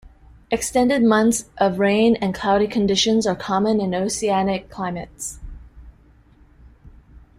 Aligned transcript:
Extended 0.49 1.03
months 1.03 1.45
of 1.59 1.77
rain 1.77 2.15
and 2.15 2.33
cloudy 2.33 2.65
conditions 2.65 3.27
are 3.27 3.35
common 3.35 3.79
in 3.79 3.93
oceanic 3.93 4.67
climates. 4.67 5.37